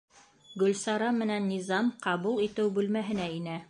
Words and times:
Гөлсара 0.61 1.11
менән 1.19 1.47
Низам 1.51 1.93
ҡабул 2.07 2.45
итеү 2.49 2.77
бүлмәһенә 2.81 3.35
инә. 3.41 3.59